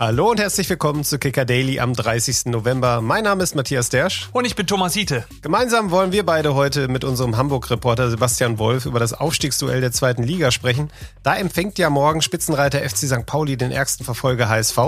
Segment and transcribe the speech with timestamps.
[0.00, 2.46] Hallo und herzlich willkommen zu Kicker Daily am 30.
[2.46, 3.02] November.
[3.02, 4.30] Mein Name ist Matthias Dersch.
[4.32, 5.26] Und ich bin Thomas Hiete.
[5.42, 10.22] Gemeinsam wollen wir beide heute mit unserem Hamburg-Reporter Sebastian Wolf über das Aufstiegsduell der zweiten
[10.22, 10.90] Liga sprechen.
[11.22, 13.26] Da empfängt ja morgen Spitzenreiter FC St.
[13.26, 14.78] Pauli den ärgsten Verfolger HSV.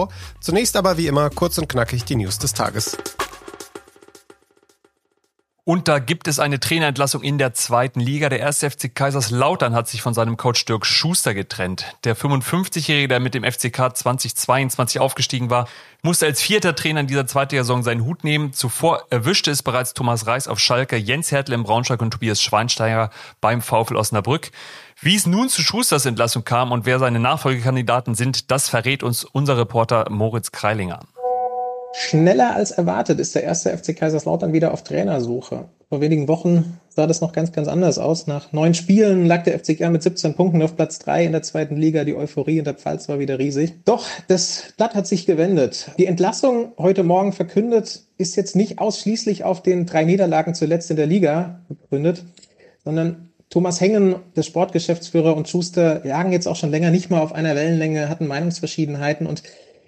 [0.40, 2.96] Zunächst aber wie immer kurz und knackig die News des Tages.
[5.64, 8.28] Und da gibt es eine Trainerentlassung in der zweiten Liga.
[8.28, 11.86] Der erste FC Kaiserslautern hat sich von seinem Coach Dirk Schuster getrennt.
[12.02, 15.68] Der 55-Jährige, der mit dem FCK 2022 aufgestiegen war,
[16.02, 18.52] musste als vierter Trainer in dieser zweiten Saison seinen Hut nehmen.
[18.52, 23.10] Zuvor erwischte es bereits Thomas Reis auf Schalke, Jens Hertel im Braunschweig und Tobias Schweinsteiger
[23.40, 24.50] beim VfL Osnabrück.
[25.00, 29.22] Wie es nun zu Schusters Entlassung kam und wer seine Nachfolgekandidaten sind, das verrät uns
[29.22, 30.98] unser Reporter Moritz Kreilinger.
[31.94, 35.66] Schneller als erwartet ist der erste FC Kaiserslautern wieder auf Trainersuche.
[35.88, 38.26] Vor wenigen Wochen sah das noch ganz, ganz anders aus.
[38.26, 41.76] Nach neun Spielen lag der FCK mit 17 Punkten auf Platz drei in der zweiten
[41.76, 42.04] Liga.
[42.04, 43.74] Die Euphorie in der Pfalz war wieder riesig.
[43.84, 45.90] Doch das Blatt hat sich gewendet.
[45.98, 50.96] Die Entlassung heute Morgen verkündet ist jetzt nicht ausschließlich auf den drei Niederlagen zuletzt in
[50.96, 52.24] der Liga begründet,
[52.84, 57.34] sondern Thomas Hengen, der Sportgeschäftsführer und Schuster lagen jetzt auch schon länger nicht mehr auf
[57.34, 59.42] einer Wellenlänge, hatten Meinungsverschiedenheiten und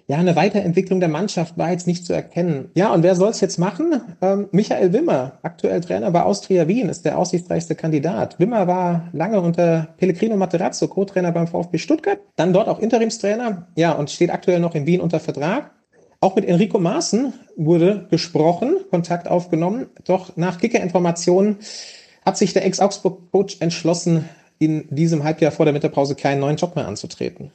[0.07, 2.71] ja, eine Weiterentwicklung der Mannschaft war jetzt nicht zu erkennen.
[2.75, 4.03] Ja, und wer soll es jetzt machen?
[4.21, 8.39] Ähm, Michael Wimmer, aktuell Trainer bei Austria Wien, ist der aussichtsreichste Kandidat.
[8.39, 13.93] Wimmer war lange unter Pellegrino Materazzo, Co-Trainer beim VfB Stuttgart, dann dort auch Interimstrainer, ja,
[13.93, 15.71] und steht aktuell noch in Wien unter Vertrag.
[16.21, 21.57] Auch mit Enrico Maaßen wurde gesprochen, Kontakt aufgenommen, doch nach Kicker-Informationen
[22.27, 26.87] hat sich der Ex-Augsburg-Coach entschlossen, in diesem Halbjahr vor der Winterpause keinen neuen Job mehr
[26.87, 27.51] anzutreten.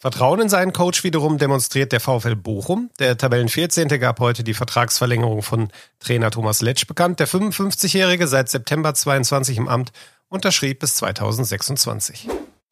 [0.00, 2.88] Vertrauen in seinen Coach wiederum demonstriert der VfL Bochum.
[3.00, 3.88] Der Tabellen 14.
[3.98, 7.18] gab heute die Vertragsverlängerung von Trainer Thomas Letsch bekannt.
[7.18, 9.90] Der 55-Jährige seit September 22 im Amt
[10.28, 12.28] unterschrieb bis 2026.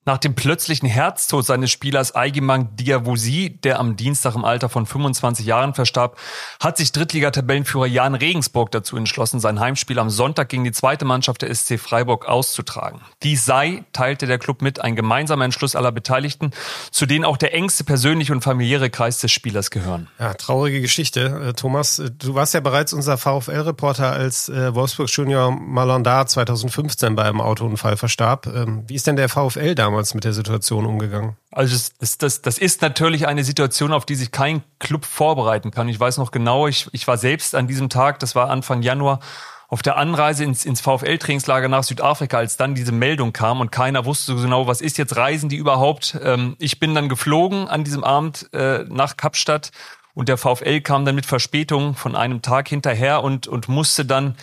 [0.09, 5.45] Nach dem plötzlichen Herztod seines Spielers Aigimang Diawusi, der am Dienstag im Alter von 25
[5.45, 6.17] Jahren verstarb,
[6.61, 11.43] hat sich Drittligatabellenführer Jan Regensburg dazu entschlossen, sein Heimspiel am Sonntag gegen die zweite Mannschaft
[11.43, 13.01] der SC Freiburg auszutragen.
[13.25, 16.53] Dies sei, teilte der Club mit, ein gemeinsamer Entschluss aller Beteiligten,
[16.93, 20.07] zu denen auch der engste persönliche und familiäre Kreis des Spielers gehören.
[20.21, 21.49] Ja, traurige Geschichte.
[21.49, 27.17] Äh, Thomas, äh, du warst ja bereits unser VfL-Reporter, als äh, Wolfsburg Junior Malandar 2015
[27.17, 28.47] bei einem Autounfall verstarb.
[28.47, 29.96] Ähm, wie ist denn der VfL damals?
[29.97, 31.37] Damals mit der Situation umgegangen?
[31.51, 35.89] Also das, das, das ist natürlich eine Situation, auf die sich kein Club vorbereiten kann.
[35.89, 39.21] Ich weiß noch genau, ich, ich war selbst an diesem Tag, das war Anfang Januar,
[39.69, 44.05] auf der Anreise ins, ins VfL-Trainingslager nach Südafrika, als dann diese Meldung kam und keiner
[44.05, 46.17] wusste so genau, was ist jetzt, reisen die überhaupt?
[46.23, 49.71] Ähm, ich bin dann geflogen an diesem Abend äh, nach Kapstadt
[50.15, 54.37] und der VfL kam dann mit Verspätung von einem Tag hinterher und, und musste dann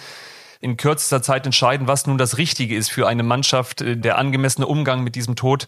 [0.63, 4.65] in kürzester Zeit entscheiden, was nun das Richtige ist für eine Mannschaft, äh, der angemessene
[4.65, 5.67] Umgang mit diesem Tod.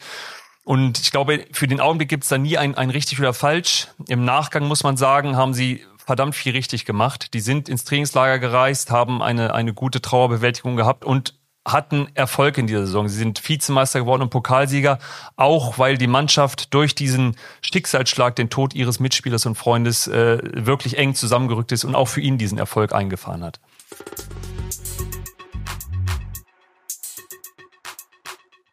[0.64, 3.90] Und ich glaube, für den Augenblick gibt es da nie ein, ein richtig oder falsch.
[4.08, 7.34] Im Nachgang muss man sagen, haben sie verdammt viel richtig gemacht.
[7.34, 11.36] Die sind ins Trainingslager gereist, haben eine, eine gute Trauerbewältigung gehabt und
[11.66, 13.10] hatten Erfolg in dieser Saison.
[13.10, 15.00] Sie sind Vizemeister geworden und Pokalsieger,
[15.36, 20.98] auch weil die Mannschaft durch diesen Schicksalsschlag, den Tod ihres Mitspielers und Freundes, äh, wirklich
[20.98, 23.60] eng zusammengerückt ist und auch für ihn diesen Erfolg eingefahren hat.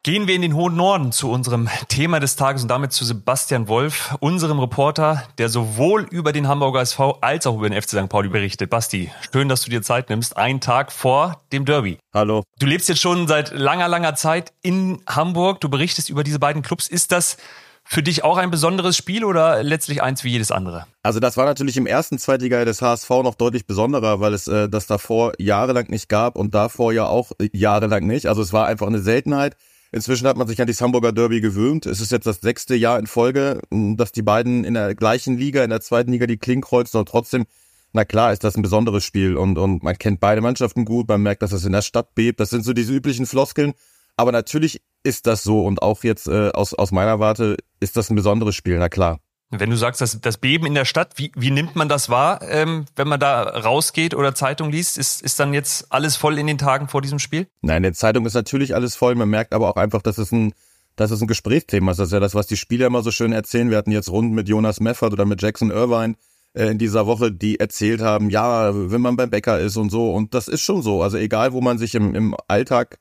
[0.05, 3.69] Gehen wir in den hohen Norden zu unserem Thema des Tages und damit zu Sebastian
[3.69, 8.09] Wolf, unserem Reporter, der sowohl über den Hamburger SV als auch über den FC St.
[8.09, 8.69] Pauli berichtet.
[8.69, 11.99] Basti, schön, dass du dir Zeit nimmst, einen Tag vor dem Derby.
[12.13, 12.43] Hallo.
[12.59, 15.61] Du lebst jetzt schon seit langer, langer Zeit in Hamburg.
[15.61, 16.89] Du berichtest über diese beiden Clubs.
[16.89, 17.37] Ist das
[17.85, 20.87] für dich auch ein besonderes Spiel oder letztlich eins wie jedes andere?
[21.05, 24.69] Also das war natürlich im ersten Zweitliga des HSV noch deutlich besonderer, weil es äh,
[24.69, 28.27] das davor jahrelang nicht gab und davor ja auch jahrelang nicht.
[28.27, 29.55] Also es war einfach eine Seltenheit.
[29.95, 31.85] Inzwischen hat man sich an das Hamburger Derby gewöhnt.
[31.85, 35.63] Es ist jetzt das sechste Jahr in Folge, dass die beiden in der gleichen Liga,
[35.63, 37.45] in der zweiten Liga, die Kling kreuzen und trotzdem,
[37.93, 41.21] na klar, ist das ein besonderes Spiel und, und man kennt beide Mannschaften gut, man
[41.21, 42.41] merkt, dass es in der Stadt bebt.
[42.41, 43.75] Das sind so diese üblichen Floskeln.
[44.17, 48.09] Aber natürlich ist das so und auch jetzt äh, aus, aus meiner Warte ist das
[48.09, 49.21] ein besonderes Spiel, na klar.
[49.55, 52.41] Wenn du sagst, dass das Beben in der Stadt, wie, wie nimmt man das wahr,
[52.49, 54.97] ähm, wenn man da rausgeht oder Zeitung liest?
[54.97, 57.47] Ist, ist dann jetzt alles voll in den Tagen vor diesem Spiel?
[57.61, 59.15] Nein, in der Zeitung ist natürlich alles voll.
[59.15, 60.55] Man merkt aber auch einfach, dass es ein,
[60.97, 61.99] dass es ein Gesprächsthema ist.
[61.99, 63.69] Das ist ja das, was die Spieler immer so schön erzählen.
[63.69, 66.15] Wir hatten jetzt Runden mit Jonas Meffert oder mit Jackson Irvine
[66.55, 70.15] äh, in dieser Woche, die erzählt haben, ja, wenn man beim Bäcker ist und so.
[70.15, 71.03] Und das ist schon so.
[71.03, 73.01] Also egal, wo man sich im, im Alltag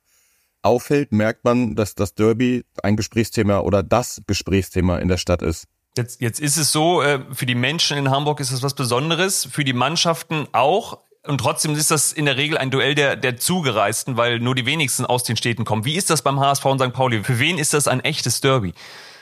[0.60, 5.66] aufhält, merkt man, dass das Derby ein Gesprächsthema oder das Gesprächsthema in der Stadt ist.
[5.96, 9.46] Jetzt, jetzt ist es so, äh, für die Menschen in Hamburg ist es was Besonderes,
[9.50, 11.00] für die Mannschaften auch.
[11.24, 14.66] Und trotzdem ist das in der Regel ein Duell der, der Zugereisten, weil nur die
[14.66, 15.84] wenigsten aus den Städten kommen.
[15.84, 16.92] Wie ist das beim HSV und St.
[16.92, 17.22] Pauli?
[17.22, 18.72] Für wen ist das ein echtes Derby?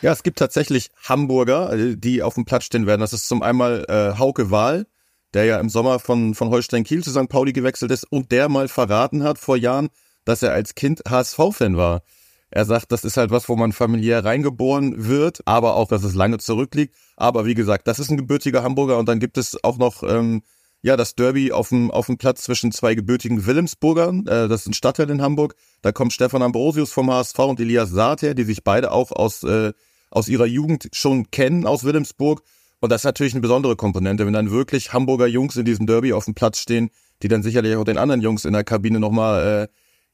[0.01, 3.01] Ja, es gibt tatsächlich Hamburger, äh, die auf dem Platz stehen werden.
[3.01, 4.87] Das ist zum einmal äh, Hauke Wahl,
[5.35, 7.29] der ja im Sommer von, von Holstein Kiel zu St.
[7.29, 9.91] Pauli gewechselt ist und der mal verraten hat vor Jahren,
[10.25, 12.03] dass er als Kind HSV-Fan war.
[12.51, 16.15] Er sagt, das ist halt was, wo man familiär reingeboren wird, aber auch, dass es
[16.15, 16.95] lange zurückliegt.
[17.17, 20.43] Aber wie gesagt, das ist ein gebürtiger Hamburger und dann gibt es auch noch ähm,
[20.83, 24.27] ja das Derby auf dem auf dem Platz zwischen zwei gebürtigen Wilhelmsburgern.
[24.27, 25.55] Äh, das ist ein Stadtteil in Hamburg.
[25.83, 29.45] Da kommt Stefan Ambrosius vom HSV und Elias Saat her, die sich beide auch aus
[29.45, 29.73] äh,
[30.11, 32.43] aus ihrer Jugend schon kennen aus Wilhelmsburg.
[32.81, 36.13] Und das ist natürlich eine besondere Komponente, wenn dann wirklich Hamburger Jungs in diesem Derby
[36.13, 36.91] auf dem Platz stehen,
[37.23, 39.69] die dann sicherlich auch den anderen Jungs in der Kabine nochmal äh,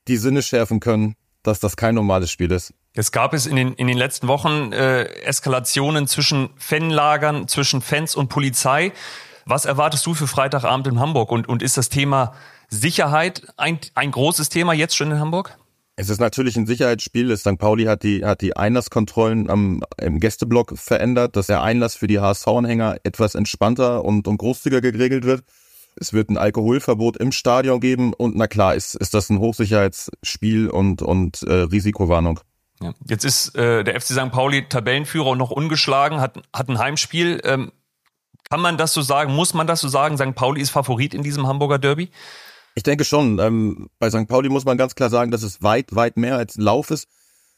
[0.09, 1.15] die Sinne schärfen können,
[1.47, 2.75] dass das kein normales Spiel ist.
[2.93, 8.17] Es gab es in den, in den letzten Wochen äh, Eskalationen zwischen Fanlagern, zwischen Fans
[8.17, 8.93] und Polizei.
[9.45, 11.31] Was erwartest du für Freitagabend in Hamburg?
[11.31, 12.33] Und, und ist das Thema
[12.69, 15.57] Sicherheit ein, ein großes Thema jetzt schon in Hamburg?
[15.99, 17.35] Es ist natürlich ein Sicherheitsspiel.
[17.37, 17.57] St.
[17.57, 22.21] Pauli hat die, hat die Einlasskontrollen am, im Gästeblock verändert, dass der Einlass für die
[22.21, 25.43] HSV-Anhänger etwas entspannter und, und großzügiger geregelt wird.
[25.99, 30.69] Es wird ein Alkoholverbot im Stadion geben und na klar ist, ist das ein Hochsicherheitsspiel
[30.69, 32.41] und, und äh, Risikowarnung.
[32.83, 32.93] Ja.
[33.09, 34.31] Jetzt ist äh, der FC St.
[34.31, 37.41] Pauli Tabellenführer und noch ungeschlagen, hat, hat ein Heimspiel.
[37.45, 37.73] Ähm,
[38.49, 39.35] kann man das so sagen?
[39.35, 40.17] Muss man das so sagen?
[40.19, 40.35] St.
[40.35, 42.11] Pauli ist Favorit in diesem Hamburger Derby?
[42.75, 43.39] Ich denke schon.
[43.39, 44.29] Ähm, bei St.
[44.29, 47.09] Pauli muss man ganz klar sagen, dass es weit, weit mehr als Lauf ist.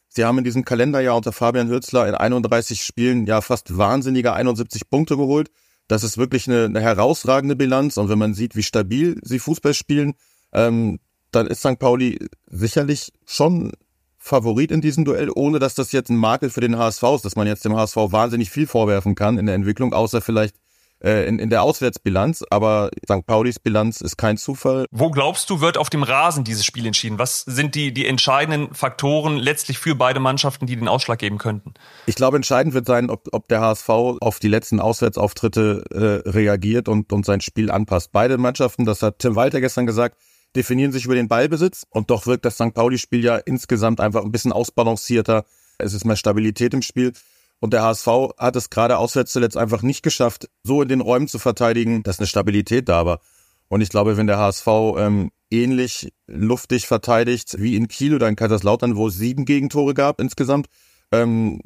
[0.08, 4.88] Sie haben in diesem Kalenderjahr unter Fabian Hürzler in 31 Spielen ja fast wahnsinnige 71
[4.88, 5.50] Punkte geholt.
[5.88, 7.96] Das ist wirklich eine, eine herausragende Bilanz.
[7.96, 10.14] Und wenn man sieht, wie stabil sie Fußball spielen,
[10.52, 11.00] ähm,
[11.30, 11.78] dann ist St.
[11.78, 13.72] Pauli sicherlich schon
[14.18, 17.36] Favorit in diesem Duell, ohne dass das jetzt ein Makel für den HSV ist, dass
[17.36, 20.56] man jetzt dem HSV wahnsinnig viel vorwerfen kann in der Entwicklung, außer vielleicht
[21.00, 23.24] in, in der Auswärtsbilanz, aber St.
[23.26, 24.86] Paulis Bilanz ist kein Zufall.
[24.90, 27.18] Wo glaubst du, wird auf dem Rasen dieses Spiel entschieden?
[27.18, 31.74] Was sind die, die entscheidenden Faktoren letztlich für beide Mannschaften, die den Ausschlag geben könnten?
[32.06, 36.88] Ich glaube, entscheidend wird sein, ob, ob der HSV auf die letzten Auswärtsauftritte äh, reagiert
[36.88, 38.10] und, und sein Spiel anpasst.
[38.12, 40.16] Beide Mannschaften, das hat Tim Walter gestern gesagt,
[40.56, 42.74] definieren sich über den Ballbesitz und doch wirkt das St.
[42.74, 45.44] Pauli-Spiel ja insgesamt einfach ein bisschen ausbalancierter.
[45.78, 47.12] Es ist mehr Stabilität im Spiel.
[47.60, 48.06] Und der HSV
[48.38, 52.18] hat es gerade auswärts zuletzt einfach nicht geschafft, so in den Räumen zu verteidigen, dass
[52.18, 53.20] eine Stabilität da war.
[53.68, 54.66] Und ich glaube, wenn der HSV
[54.96, 60.20] ähm, ähnlich luftig verteidigt wie in Kiel oder in Kaiserslautern, wo es sieben Gegentore gab
[60.20, 60.68] insgesamt,
[61.12, 61.60] ähm,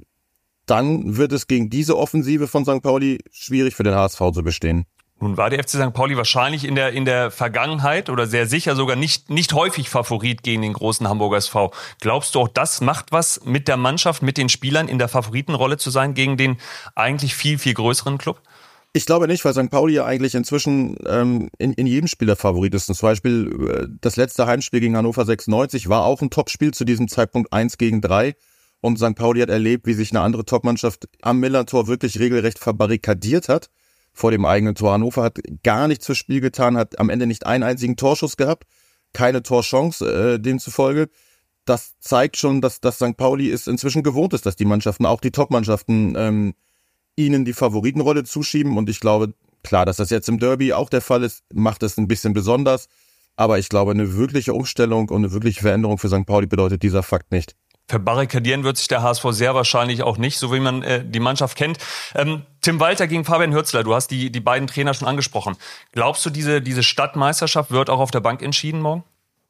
[0.66, 2.82] dann wird es gegen diese Offensive von St.
[2.82, 4.86] Pauli schwierig für den HSV zu bestehen.
[5.22, 5.92] Nun war der FC St.
[5.92, 10.42] Pauli wahrscheinlich in der, in der Vergangenheit oder sehr sicher sogar nicht, nicht häufig Favorit
[10.42, 11.72] gegen den großen Hamburger SV.
[12.00, 15.76] Glaubst du auch, das macht was mit der Mannschaft, mit den Spielern in der Favoritenrolle
[15.76, 16.56] zu sein gegen den
[16.96, 18.40] eigentlich viel, viel größeren Club?
[18.94, 19.70] Ich glaube nicht, weil St.
[19.70, 22.88] Pauli ja eigentlich inzwischen ähm, in, in jedem Spiel der Favorit ist.
[22.88, 26.84] Und zum Beispiel äh, das letzte Heimspiel gegen Hannover 96 war auch ein Topspiel zu
[26.84, 28.34] diesem Zeitpunkt 1 gegen 3.
[28.80, 29.14] Und St.
[29.14, 33.70] Pauli hat erlebt, wie sich eine andere Topmannschaft am Millantor wirklich regelrecht verbarrikadiert hat
[34.12, 34.93] vor dem eigenen Tor.
[34.93, 38.64] Hannover hat gar nichts fürs Spiel getan, hat am Ende nicht einen einzigen Torschuss gehabt,
[39.12, 41.09] keine Torchance äh, demzufolge.
[41.64, 43.17] Das zeigt schon, dass, dass St.
[43.17, 46.55] Pauli es inzwischen gewohnt ist, dass die Mannschaften, auch die Top-Mannschaften, ähm,
[47.17, 48.76] ihnen die Favoritenrolle zuschieben.
[48.76, 51.99] Und ich glaube, klar, dass das jetzt im Derby auch der Fall ist, macht es
[51.99, 52.88] ein bisschen besonders.
[53.37, 56.26] Aber ich glaube, eine wirkliche Umstellung und eine wirkliche Veränderung für St.
[56.26, 57.55] Pauli bedeutet dieser Fakt nicht.
[57.92, 61.58] Verbarrikadieren wird sich der HSV sehr wahrscheinlich auch nicht, so wie man äh, die Mannschaft
[61.58, 61.76] kennt.
[62.14, 65.56] Ähm, Tim Walter gegen Fabian Hürzler, du hast die, die beiden Trainer schon angesprochen.
[65.92, 69.04] Glaubst du, diese, diese Stadtmeisterschaft wird auch auf der Bank entschieden morgen?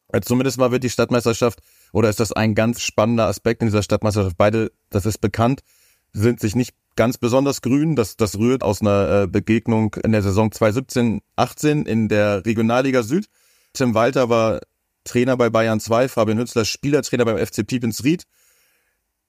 [0.08, 1.60] Also zumindest mal wird die Stadtmeisterschaft,
[1.92, 4.36] oder ist das ein ganz spannender Aspekt in dieser Stadtmeisterschaft?
[4.36, 5.60] Beide, das ist bekannt,
[6.12, 7.94] sind sich nicht ganz besonders grün.
[7.94, 13.04] Das, das rührt aus einer äh, Begegnung in der Saison 2017, 18 in der Regionalliga
[13.04, 13.26] Süd.
[13.72, 14.58] Tim Walter war
[15.04, 18.24] Trainer bei Bayern 2, Fabian Hützler Spielertrainer beim FC Piepensried.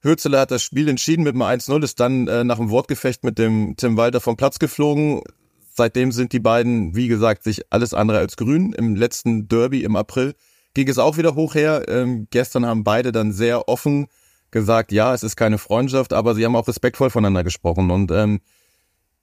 [0.01, 3.37] Hürzler hat das Spiel entschieden mit einem 1-0, ist dann äh, nach dem Wortgefecht mit
[3.37, 5.21] dem Tim Walter vom Platz geflogen.
[5.73, 8.73] Seitdem sind die beiden, wie gesagt, sich alles andere als grün.
[8.73, 10.35] Im letzten Derby im April
[10.73, 11.85] ging es auch wieder hoch her.
[11.87, 14.07] Ähm, gestern haben beide dann sehr offen
[14.51, 17.89] gesagt, ja, es ist keine Freundschaft, aber sie haben auch respektvoll voneinander gesprochen.
[17.89, 18.41] Und ähm,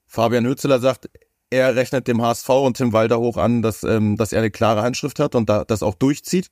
[0.06, 1.08] Fabian Hützler sagt,
[1.50, 4.82] er rechnet dem HSV und Tim Walter hoch an, dass, ähm, dass er eine klare
[4.82, 6.48] Handschrift hat und da, das auch durchzieht.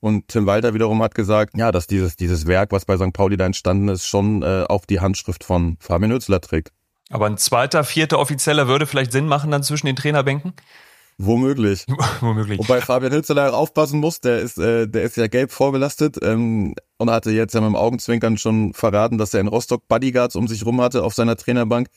[0.00, 3.12] Und Tim Walter wiederum hat gesagt, ja, dass dieses, dieses Werk, was bei St.
[3.12, 6.72] Pauli da entstanden ist, schon äh, auch die Handschrift von Fabian Hützler trägt.
[7.10, 10.52] Aber ein zweiter, vierter Offizieller würde vielleicht Sinn machen dann zwischen den Trainerbänken?
[11.16, 11.86] Womöglich.
[12.20, 12.58] Womöglich.
[12.58, 17.10] Wobei Fabian Hützler aufpassen muss, der ist, äh, der ist ja gelb vorbelastet ähm, und
[17.10, 20.66] hatte jetzt ja mit dem Augenzwinkern schon verraten, dass er in Rostock Bodyguards um sich
[20.66, 21.88] rum hatte auf seiner Trainerbank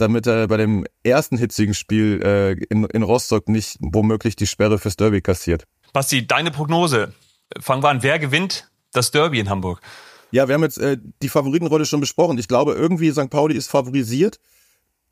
[0.00, 4.78] damit er bei dem ersten hitzigen Spiel äh, in, in Rostock nicht womöglich die Sperre
[4.78, 5.64] fürs Derby kassiert.
[5.92, 7.12] Basti, deine Prognose.
[7.58, 8.02] Fangen wir an.
[8.02, 9.80] Wer gewinnt das Derby in Hamburg?
[10.30, 12.38] Ja, wir haben jetzt äh, die Favoritenrolle schon besprochen.
[12.38, 13.30] Ich glaube, irgendwie St.
[13.30, 14.38] Pauli ist favorisiert.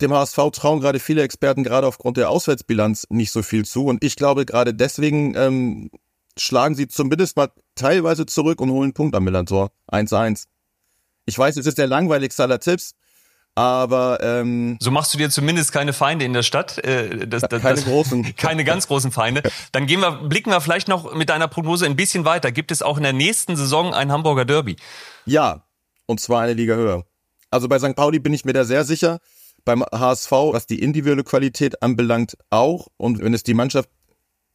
[0.01, 3.87] Dem HSV trauen gerade viele Experten gerade aufgrund der Auswärtsbilanz nicht so viel zu.
[3.87, 5.91] Und ich glaube, gerade deswegen ähm,
[6.37, 9.73] schlagen sie zumindest mal teilweise zurück und holen einen Punkt am Millantor.
[9.91, 10.45] 1-1.
[11.27, 12.95] Ich weiß, es ist der langweiligste aller Tipps,
[13.59, 16.79] aber ähm, so machst du dir zumindest keine Feinde in der Stadt.
[16.79, 19.43] Äh, das, das, keine das, großen, keine ganz großen Feinde.
[19.73, 22.53] Dann gehen wir, blicken wir vielleicht noch mit deiner Prognose ein bisschen weiter.
[22.53, 24.77] Gibt es auch in der nächsten Saison ein Hamburger Derby?
[25.27, 25.65] Ja,
[26.07, 27.05] und zwar eine Liga höher.
[27.51, 27.97] Also bei St.
[27.97, 29.19] Pauli bin ich mir da sehr sicher.
[29.65, 32.87] Beim HSV, was die individuelle Qualität anbelangt, auch.
[32.97, 33.89] Und wenn es die Mannschaft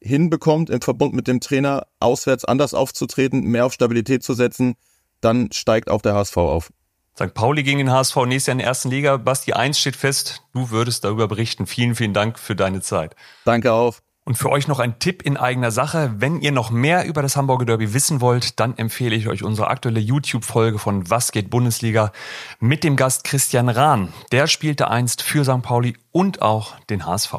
[0.00, 4.76] hinbekommt, im Verbund mit dem Trainer auswärts anders aufzutreten, mehr auf Stabilität zu setzen,
[5.20, 6.70] dann steigt auch der HSV auf.
[7.16, 7.32] St.
[7.32, 9.16] Pauli gegen den HSV nächstes Jahr in der ersten Liga.
[9.16, 11.66] Basti, eins steht fest, du würdest darüber berichten.
[11.66, 13.14] Vielen, vielen Dank für deine Zeit.
[13.44, 13.96] Danke auch.
[14.26, 16.14] Und für euch noch ein Tipp in eigener Sache.
[16.16, 19.68] Wenn ihr noch mehr über das Hamburger Derby wissen wollt, dann empfehle ich euch unsere
[19.68, 22.10] aktuelle YouTube-Folge von Was geht Bundesliga
[22.58, 24.12] mit dem Gast Christian Rahn.
[24.32, 25.62] Der spielte einst für St.
[25.62, 27.34] Pauli und auch den HSV.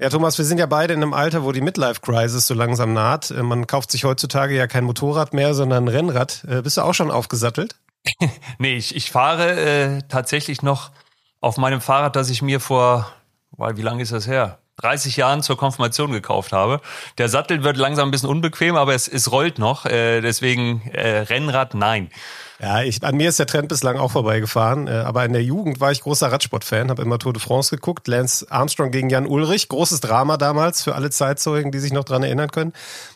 [0.00, 3.32] Ja, Thomas, wir sind ja beide in einem Alter, wo die Midlife-Crisis so langsam naht.
[3.32, 6.44] Äh, man kauft sich heutzutage ja kein Motorrad mehr, sondern ein Rennrad.
[6.48, 7.74] Äh, bist du auch schon aufgesattelt?
[8.58, 10.92] nee, ich, ich fahre äh, tatsächlich noch
[11.40, 13.12] auf meinem Fahrrad, das ich mir vor,
[13.50, 14.58] weil wie lange ist das her?
[14.76, 16.80] 30 Jahren zur Konfirmation gekauft habe.
[17.18, 19.84] Der Sattel wird langsam ein bisschen unbequem, aber es, es rollt noch.
[19.84, 22.10] Äh, deswegen äh, Rennrad, nein.
[22.60, 24.88] Ja, ich, an mir ist der Trend bislang auch vorbeigefahren.
[24.88, 28.08] Äh, aber in der Jugend war ich großer Radsportfan, habe immer Tour de France geguckt.
[28.08, 29.68] Lance Armstrong gegen Jan Ulrich.
[29.68, 32.72] Großes Drama damals für alle Zeitzeugen, die sich noch dran erinnern können.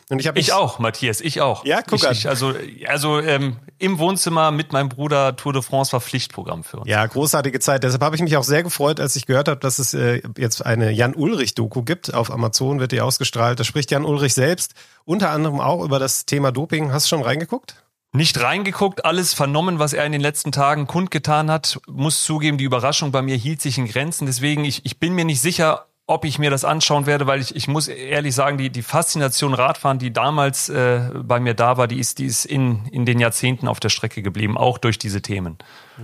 [0.09, 1.65] Und ich, ich auch, Matthias, ich auch.
[1.65, 2.13] Ja, guck ich, an.
[2.13, 2.53] Ich, also
[2.87, 6.89] also ähm, im Wohnzimmer mit meinem Bruder Tour de France war Pflichtprogramm für uns.
[6.89, 7.83] Ja, großartige Zeit.
[7.83, 10.65] Deshalb habe ich mich auch sehr gefreut, als ich gehört habe, dass es äh, jetzt
[10.65, 12.13] eine Jan Ulrich-Doku gibt.
[12.13, 13.59] Auf Amazon wird die ausgestrahlt.
[13.59, 14.73] Da spricht Jan Ulrich selbst
[15.03, 16.93] unter anderem auch über das Thema Doping.
[16.93, 17.75] Hast du schon reingeguckt?
[18.15, 21.79] Nicht reingeguckt, alles vernommen, was er in den letzten Tagen kundgetan hat.
[21.87, 24.27] Muss zugeben, die Überraschung bei mir hielt sich in Grenzen.
[24.27, 27.55] Deswegen, ich, ich bin mir nicht sicher, ob ich mir das anschauen werde, weil ich,
[27.55, 31.87] ich muss ehrlich sagen, die, die Faszination Radfahren, die damals äh, bei mir da war,
[31.87, 35.21] die ist, die ist in, in den Jahrzehnten auf der Strecke geblieben, auch durch diese
[35.21, 35.57] Themen.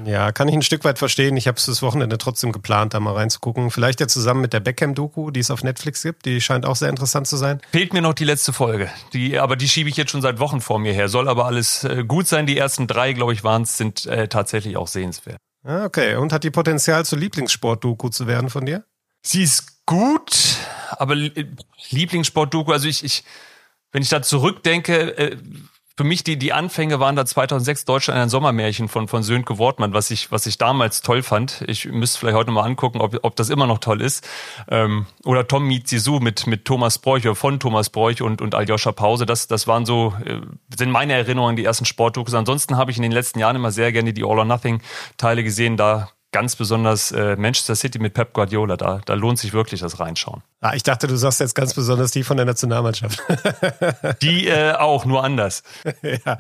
[0.06, 1.36] Ja, kann ich ein Stück weit verstehen.
[1.36, 3.72] Ich habe es das Wochenende trotzdem geplant, da mal reinzugucken.
[3.72, 6.25] Vielleicht ja zusammen mit der Beckham-Doku, die es auf Netflix gibt.
[6.25, 7.60] Die scheint auch sehr interessant zu sein.
[7.72, 8.89] Fehlt mir noch die letzte Folge.
[9.12, 11.10] Die, aber die schiebe ich jetzt schon seit Wochen vor mir her.
[11.10, 12.46] Soll aber alles äh, gut sein.
[12.46, 15.39] Die ersten drei, glaube ich, waren es, sind äh, tatsächlich auch sehenswert.
[15.65, 16.15] Ah, okay.
[16.15, 18.86] Und hat die Potenzial zur Lieblingssport-Doku zu werden von dir?
[19.22, 20.58] Sie ist gut,
[20.91, 21.15] aber
[21.89, 23.24] Lieblingssport-Doku, also ich, ich,
[23.91, 25.38] wenn ich da zurückdenke, äh,
[25.98, 29.91] für mich die, die Anfänge waren da 2006 Deutschland ein Sommermärchen von, von Sönke Wortmann,
[29.91, 31.63] was ich, was ich damals toll fand.
[31.65, 34.29] Ich müsste vielleicht heute mal angucken, ob, ob das immer noch toll ist.
[34.69, 38.53] Ähm, oder Tom Meets Sisu mit, mit Thomas Bräuch oder von Thomas Bräuch und, und
[38.53, 39.25] Aljoscha Pause.
[39.25, 40.39] Das, das waren so, äh,
[40.77, 42.36] sind meine Erinnerungen, die ersten Sportdokus.
[42.36, 44.84] Ansonsten habe ich in den letzten Jahren immer sehr gerne die All or Nothing
[45.17, 45.77] Teile gesehen.
[45.77, 48.77] Da ganz besonders äh, Manchester City mit Pep Guardiola.
[48.77, 50.43] Da, da lohnt sich wirklich das Reinschauen.
[50.62, 53.21] Ah, ich dachte, du sagst jetzt ganz besonders die von der Nationalmannschaft.
[54.21, 55.63] die äh, auch, nur anders.
[56.01, 56.38] ja.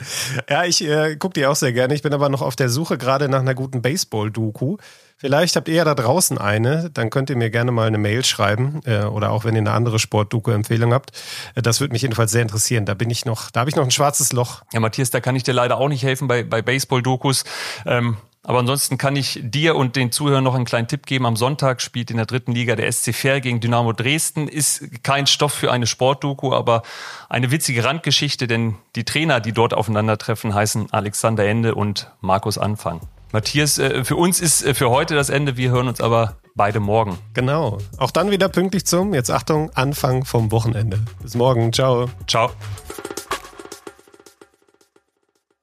[0.49, 1.95] ja, ich äh, gucke die auch sehr gerne.
[1.95, 4.77] Ich bin aber noch auf der Suche gerade nach einer guten Baseball-Doku.
[5.21, 8.23] Vielleicht habt ihr ja da draußen eine, dann könnt ihr mir gerne mal eine Mail
[8.23, 11.11] schreiben äh, oder auch wenn ihr eine andere Sport-Doku-Empfehlung habt.
[11.55, 12.85] Äh, das würde mich jedenfalls sehr interessieren.
[12.85, 14.61] Da bin ich noch, da habe ich noch ein schwarzes Loch.
[14.71, 17.43] Ja, Matthias, da kann ich dir leider auch nicht helfen bei, bei Baseball-Dokus.
[17.85, 18.15] Ähm,
[18.49, 21.27] aber ansonsten kann ich dir und den Zuhörern noch einen kleinen Tipp geben.
[21.27, 24.47] Am Sonntag spielt in der dritten Liga der SC Fair gegen Dynamo Dresden.
[24.47, 26.81] Ist kein Stoff für eine Sportdoku, aber
[27.29, 33.01] eine witzige Randgeschichte, denn die Trainer, die dort aufeinandertreffen, heißen Alexander Ende und Markus Anfang.
[33.31, 35.55] Matthias, äh, für uns ist äh, für heute das Ende.
[35.55, 37.19] Wir hören uns aber beide morgen.
[37.35, 37.77] Genau.
[37.99, 40.99] Auch dann wieder pünktlich zum, jetzt Achtung, Anfang vom Wochenende.
[41.21, 41.71] Bis morgen.
[41.71, 42.09] Ciao.
[42.25, 42.49] Ciao.